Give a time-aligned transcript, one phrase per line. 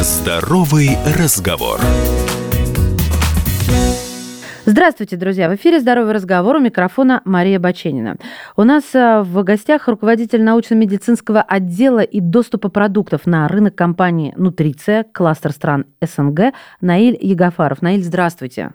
[0.00, 1.80] Здоровый разговор.
[4.64, 5.50] Здравствуйте, друзья!
[5.50, 8.16] В эфире «Здоровый разговор» у микрофона Мария Баченина.
[8.56, 15.02] У нас э, в гостях руководитель научно-медицинского отдела и доступа продуктов на рынок компании «Нутриция»,
[15.02, 17.82] кластер стран СНГ, Наиль Ягофаров.
[17.82, 18.74] Наиль, здравствуйте!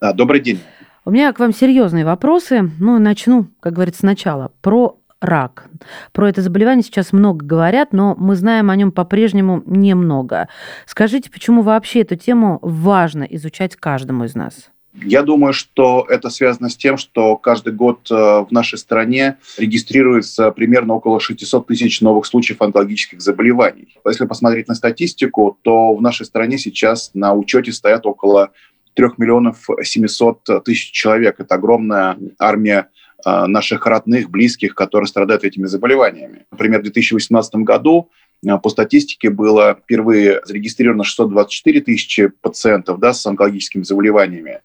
[0.00, 0.60] Добрый день!
[1.04, 2.70] У меня к вам серьезные вопросы.
[2.78, 4.52] Ну, начну, как говорится, сначала.
[4.62, 5.68] Про рак.
[6.12, 10.48] Про это заболевание сейчас много говорят, но мы знаем о нем по-прежнему немного.
[10.86, 14.70] Скажите, почему вообще эту тему важно изучать каждому из нас?
[14.92, 20.50] Я думаю, что это связано с тем, что каждый год э, в нашей стране регистрируется
[20.50, 23.96] примерно около 600 тысяч новых случаев онкологических заболеваний.
[24.04, 28.50] Если посмотреть на статистику, то в нашей стране сейчас на учете стоят около
[28.94, 31.36] 3 миллионов 700 тысяч человек.
[31.38, 32.88] Это огромная армия
[33.24, 36.46] наших родных, близких, которые страдают этими заболеваниями.
[36.50, 38.10] Например, в 2018 году
[38.46, 44.60] э, по статистике было впервые зарегистрировано 624 тысячи пациентов да, с онкологическими заболеваниями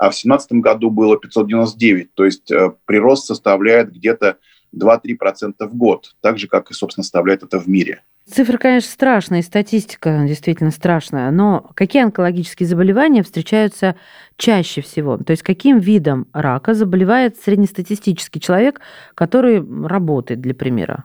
[0.00, 4.38] а в 2017 году было 599, то есть э, прирост составляет где-то
[4.74, 8.02] 2-3% в год, так же, как и, собственно, составляет это в мире.
[8.30, 13.96] Цифры, конечно, страшные, статистика действительно страшная, но какие онкологические заболевания встречаются
[14.36, 15.16] чаще всего?
[15.16, 18.80] То есть каким видом рака заболевает среднестатистический человек,
[19.14, 21.04] который работает, для примера?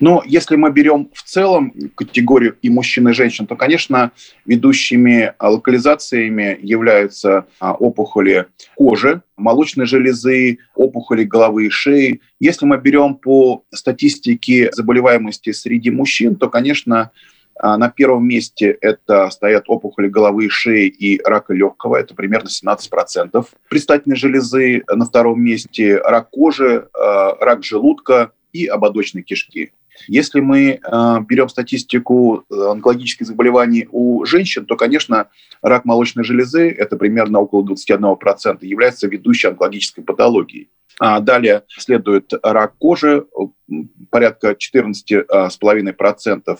[0.00, 4.12] Но если мы берем в целом категорию и мужчин, и женщин, то, конечно,
[4.44, 12.20] ведущими локализациями являются а, опухоли кожи, молочной железы, опухоли головы и шеи.
[12.40, 17.10] Если мы берем по статистике заболеваемости среди мужчин, то, конечно,
[17.56, 22.48] а, на первом месте это стоят опухоли головы и шеи и рака легкого, это примерно
[22.48, 23.46] 17%.
[23.68, 29.72] Предстательной железы на втором месте рак кожи, а, рак желудка и ободочной кишки.
[30.08, 30.80] Если мы э,
[31.26, 35.28] берем статистику э, онкологических заболеваний у женщин, то, конечно,
[35.62, 40.70] рак молочной железы, это примерно около 21%, является ведущей онкологической патологией.
[41.00, 43.26] А далее следует рак кожи,
[44.10, 46.58] порядка 14,5%,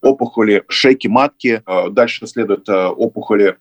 [0.00, 3.56] опухоли шейки матки, э, дальше следуют э, опухоли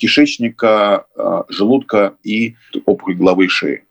[0.00, 1.06] кишечника,
[1.48, 3.84] желудка и опухоль головы и шеи.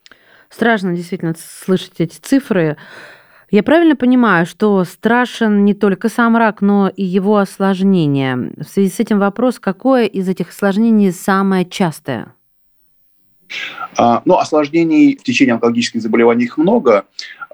[0.50, 2.76] Страшно действительно слышать эти цифры.
[3.50, 8.52] Я правильно понимаю, что страшен не только сам рак, но и его осложнение?
[8.58, 12.34] В связи с этим вопрос, какое из этих осложнений самое частое?
[13.96, 17.06] А, ну, осложнений в течение онкологических заболеваний их много,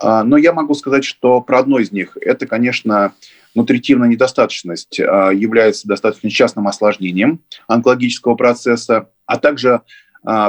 [0.01, 3.13] а, но я могу сказать, что про одно из них, это, конечно,
[3.53, 9.81] нутритивная недостаточность а, является достаточно частным осложнением онкологического процесса, а также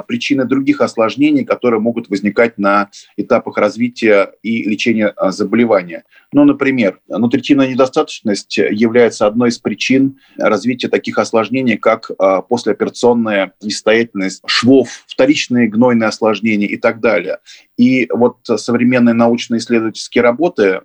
[0.06, 6.04] причины других осложнений, которые могут возникать на этапах развития и лечения а, заболевания.
[6.32, 14.42] Ну, например, нутритивная недостаточность является одной из причин развития таких осложнений, как а, послеоперационная несостоятельность
[14.46, 17.38] швов, вторичные гнойные осложнения и так далее.
[17.76, 20.82] И вот современные научно-исследовательские работы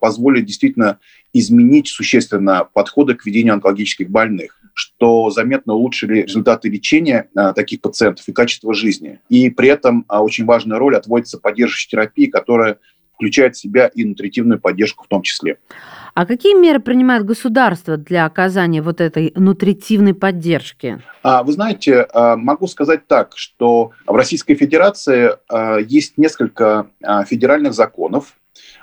[0.00, 0.98] позволят действительно
[1.38, 8.28] изменить существенно подходы к ведению онкологических больных что заметно улучшили результаты лечения а, таких пациентов
[8.28, 9.20] и качество жизни.
[9.30, 12.78] И при этом а, очень важная роль отводится поддерживающей терапии, которая
[13.14, 15.56] включает в себя и нутритивную поддержку в том числе.
[16.12, 21.00] А какие меры принимает государство для оказания вот этой нутритивной поддержки?
[21.22, 25.30] А, вы знаете, могу сказать так, что в Российской Федерации
[25.88, 26.88] есть несколько
[27.26, 28.34] федеральных законов,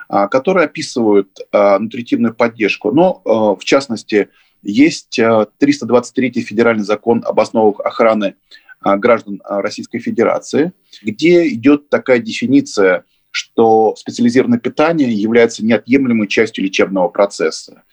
[0.10, 2.92] которые описывают нутритивную поддержку.
[2.92, 4.30] Но, в частности,
[4.64, 5.20] есть
[5.60, 8.36] 323 э, федеральный закон об основах охраны
[8.82, 17.84] граждан Российской Федерации, где идет такая дефиниция, что специализированное питание является неотъемлемой частью лечебного процесса.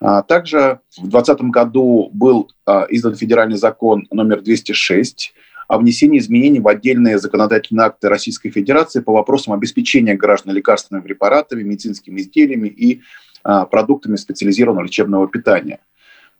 [0.00, 2.50] А также в 2020 году был
[2.90, 5.32] издан федеральный закон номер 206
[5.68, 11.62] о внесении изменений в отдельные законодательные акты Российской Федерации по вопросам обеспечения граждан лекарственными препаратами,
[11.62, 13.02] медицинскими изделиями и
[13.42, 15.80] продуктами специализированного лечебного питания–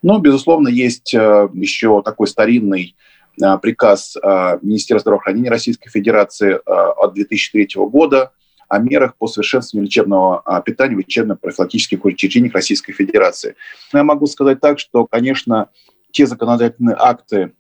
[0.05, 2.95] но, безусловно, есть э, еще такой старинный
[3.43, 4.17] э, приказ
[4.61, 8.33] Министерства здравоохранения Российской Федерации от 2003 года
[8.69, 13.57] о мерах по совершенствованию лечебного питания в лечебно-профилактических учреждениях Российской Федерации.
[13.95, 15.71] Я могу сказать так, что, конечно,
[16.11, 17.53] те законодательные акты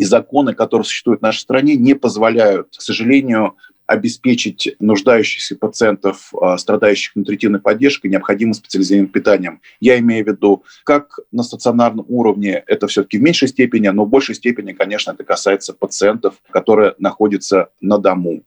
[0.00, 6.56] и законы, которые существуют в нашей стране, не позволяют, к сожалению, обеспечить нуждающихся пациентов, а,
[6.56, 9.60] страдающих нутритивной поддержкой, необходимым специализированным питанием.
[9.78, 14.08] Я имею в виду, как на стационарном уровне это все-таки в меньшей степени, но в
[14.08, 18.42] большей степени, конечно, это касается пациентов, которые находятся на дому.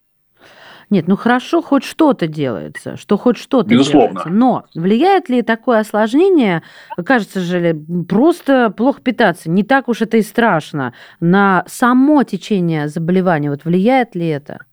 [0.90, 4.10] Нет, ну хорошо, хоть что-то делается, что хоть что-то Безусловно.
[4.10, 4.30] делается.
[4.30, 6.64] Но влияет ли такое осложнение,
[7.06, 7.76] кажется же,
[8.08, 13.50] просто плохо питаться, не так уж это и страшно, на само течение заболевания?
[13.50, 14.66] Вот влияет ли это?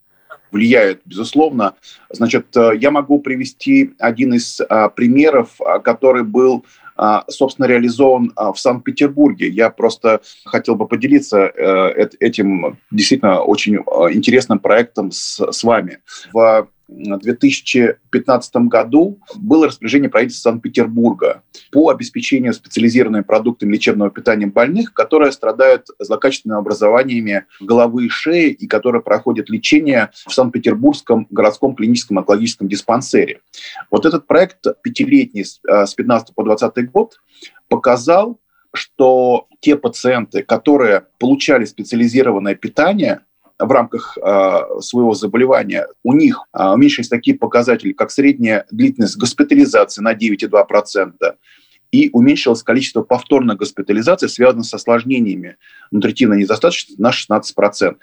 [0.52, 1.74] Влияет, безусловно.
[2.10, 6.64] Значит, э, я могу привести один из а, примеров, а, который был
[7.28, 9.48] собственно, реализован в Санкт-Петербурге.
[9.48, 13.76] Я просто хотел бы поделиться э, этим действительно очень
[14.12, 16.00] интересным проектом с, с вами.
[16.34, 25.32] В 2015 году было распоряжение правительства Санкт-Петербурга по обеспечению специализированными продуктами лечебного питания больных, которые
[25.32, 32.68] страдают злокачественными образованиями головы и шеи и которые проходят лечение в Санкт-Петербургском городском клиническом онкологическом
[32.68, 33.40] диспансере.
[33.90, 37.20] Вот этот проект пятилетний с 15 по 20 год
[37.68, 38.40] показал,
[38.72, 43.20] что те пациенты, которые получали специализированное питание,
[43.60, 50.02] в рамках э, своего заболевания, у них э, уменьшились такие показатели, как средняя длительность госпитализации
[50.02, 51.12] на 9,2%,
[51.92, 55.56] и уменьшилось количество повторных госпитализаций, связанных с осложнениями.
[55.90, 57.96] Нутритивной недостаточности на 16%.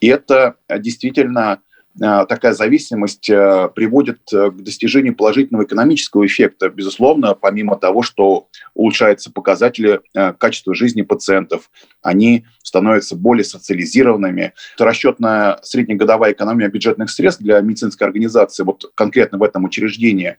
[0.00, 1.58] И это действительно Э,
[1.98, 9.30] такая зависимость э, приводит э, к достижению положительного экономического эффекта, безусловно, помимо того, что улучшаются
[9.30, 10.00] показатели
[10.38, 14.54] качества жизни пациентов, они становятся более социализированными.
[14.78, 20.36] Расчетная среднегодовая экономия бюджетных средств для медицинской организации, вот конкретно в этом учреждении,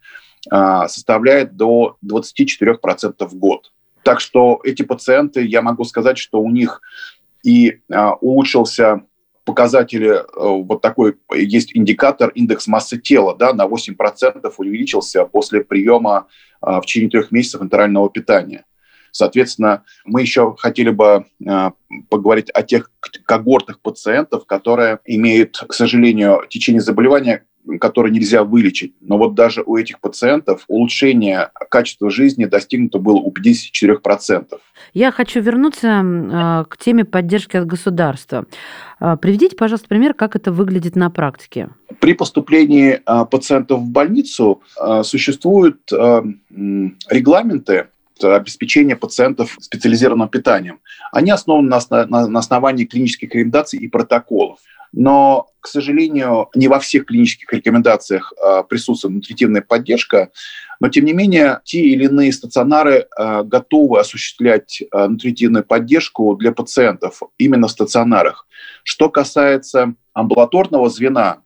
[0.49, 3.71] составляет до 24% в год.
[4.03, 6.81] Так что эти пациенты, я могу сказать, что у них
[7.43, 7.79] и
[8.19, 9.03] улучшился
[9.45, 16.27] показатели, э, вот такой есть индикатор, индекс массы тела, да, на 8% увеличился после приема
[16.61, 18.65] э, в течение трех месяцев интервального питания.
[19.11, 21.71] Соответственно, мы еще хотели бы э,
[22.09, 22.89] поговорить о тех
[23.25, 27.45] когортах пациентов, которые имеют, к сожалению, течение заболевания,
[27.79, 28.93] которые нельзя вылечить.
[29.01, 34.59] Но вот даже у этих пациентов улучшение качества жизни достигнуто было у 54%.
[34.93, 38.45] Я хочу вернуться э, к теме поддержки от государства.
[38.99, 41.69] Э, приведите, пожалуйста, пример, как это выглядит на практике.
[41.99, 44.61] При поступлении э, пациентов в больницу
[45.03, 45.91] существуют
[47.09, 47.87] регламенты,
[48.21, 50.79] обеспечения пациентов специализированным питанием.
[51.11, 54.59] Они основаны на, на, на основании клинических рекомендаций и протоколов.
[54.93, 60.29] Но, к сожалению, не во всех клинических рекомендациях э, присутствует нутритивная поддержка,
[60.79, 66.51] но, тем не менее, те или иные стационары э, готовы осуществлять э, нутритивную поддержку для
[66.51, 68.47] пациентов именно в стационарах.
[68.83, 71.41] Что касается амбулаторного звена,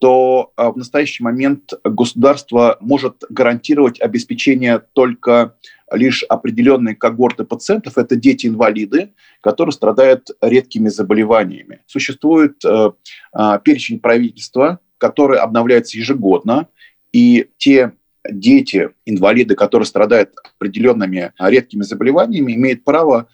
[0.00, 5.54] то в настоящий момент государство может гарантировать обеспечение только
[5.92, 9.12] лишь определенные когорты пациентов, это дети-инвалиды,
[9.42, 11.80] которые страдают редкими заболеваниями.
[11.86, 12.92] Существует э,
[13.36, 16.68] э, перечень правительства, который обновляется ежегодно,
[17.12, 17.92] и те
[18.28, 23.28] дети, инвалиды, которые страдают определенными редкими заболеваниями, имеют право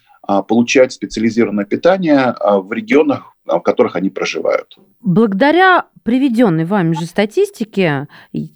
[0.47, 4.77] получать специализированное питание в регионах, в которых они проживают.
[5.01, 8.07] Благодаря приведенной вами же статистике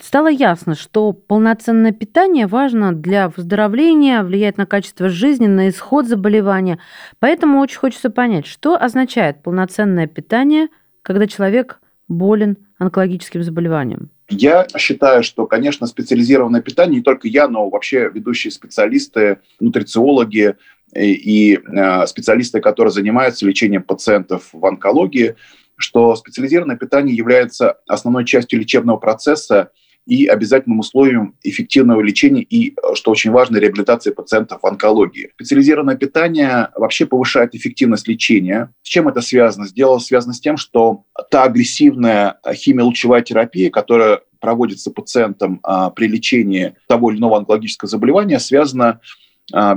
[0.02, 6.80] стало ясно, что полноценное питание важно для выздоровления, влияет на качество жизни, на исход заболевания.
[7.20, 10.68] Поэтому очень хочется понять, что означает полноценное питание,
[11.02, 14.10] когда человек болен онкологическим заболеванием.
[14.30, 20.56] Я считаю, что, конечно, специализированное питание, не только я, но вообще ведущие специалисты, нутрициологи,
[20.96, 25.36] и э, специалисты, которые занимаются лечением пациентов в онкологии,
[25.78, 29.72] что специализированное питание является основной частью лечебного процесса
[30.08, 35.30] и обязательным условием эффективного лечения и, что очень важно, реабилитации пациентов в онкологии.
[35.36, 38.74] Специализированное питание вообще повышает эффективность лечения.
[38.82, 39.68] С чем это связано?
[39.70, 46.76] Дело связано с тем, что та агрессивная химиолучевая терапия, которая проводится пациентам а, при лечении
[46.88, 49.00] того или иного онкологического заболевания, связана а,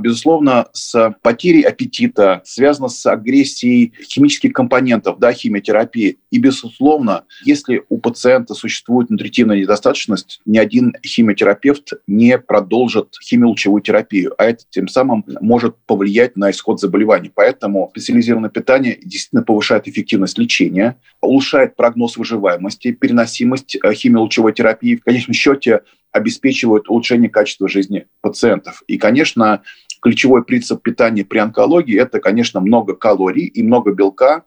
[0.01, 6.19] безусловно, с потерей аппетита, связано с агрессией химических компонентов, да, химиотерапии.
[6.31, 14.35] И, безусловно, если у пациента существует нутритивная недостаточность, ни один химиотерапевт не продолжит химиолучевую терапию,
[14.39, 17.31] а это тем самым может повлиять на исход заболевания.
[17.35, 24.97] Поэтому специализированное питание действительно повышает эффективность лечения, улучшает прогноз выживаемости, переносимость э, химиолучевой терапии.
[24.97, 25.81] В конечном счете
[26.15, 28.83] обеспечивают улучшение качества жизни пациентов.
[28.87, 29.63] И, конечно,
[30.01, 34.45] ключевой принцип питания при онкологии– это, конечно, много калорий и много белка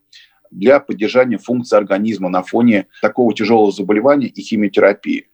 [0.50, 5.27] для поддержания функции организма на фоне такого тяжелого заболевания и химиотерапии.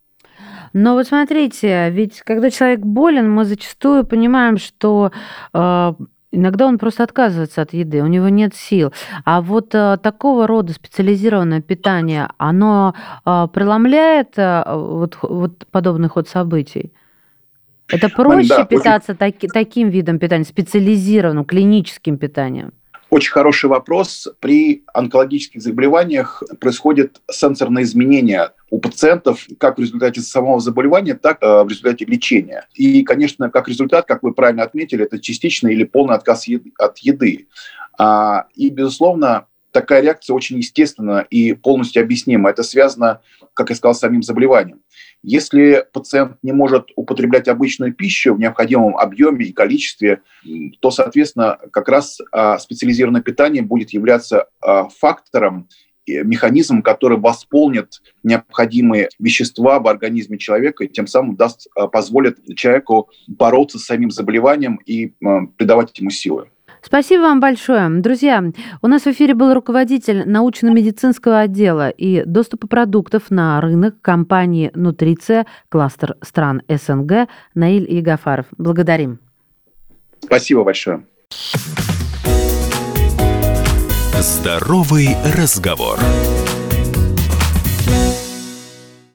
[0.73, 5.11] Но вот смотрите, ведь когда человек болен, мы зачастую понимаем, что
[5.53, 5.93] э,
[6.35, 8.91] Иногда он просто отказывается от еды, у него нет сил.
[9.23, 16.27] А вот э, такого рода специализированное питание, оно э, преломляет э, вот, вот подобный ход
[16.27, 16.91] событий?
[17.87, 19.19] Это проще да, питаться очень...
[19.19, 22.73] таки, таким видом питания, специализированным, клиническим питанием?
[23.11, 24.27] Очень хороший вопрос.
[24.39, 31.45] При онкологических заболеваниях происходят сенсорные изменения у пациентов как в результате самого заболевания, так и
[31.45, 32.67] в результате лечения.
[32.73, 36.47] И, конечно, как результат, как вы правильно отметили, это частичный или полный отказ
[36.79, 37.45] от еды.
[37.99, 42.49] А, и, безусловно, такая реакция очень естественна и полностью объяснима.
[42.49, 43.21] Это связано,
[43.53, 44.81] как я сказал, с самим заболеванием.
[45.21, 50.23] Если пациент не может употреблять обычную пищу в необходимом объеме и количестве,
[50.79, 55.67] то, соответственно, как раз а, специализированное питание будет являться а, фактором,
[56.07, 63.09] механизмом, который восполнит необходимые вещества в организме человека и тем самым даст, а, позволит человеку
[63.27, 65.13] бороться с самим заболеванием и
[65.57, 66.47] придавать ему силы.
[66.81, 67.89] Спасибо вам большое.
[68.01, 68.43] Друзья,
[68.81, 75.45] у нас в эфире был руководитель научно-медицинского отдела и доступа продуктов на рынок компании «Нутриция»,
[75.69, 78.47] кластер стран СНГ Наиль Ягафаров.
[78.57, 79.19] Благодарим.
[80.21, 81.05] Спасибо большое.
[84.19, 85.99] Здоровый разговор.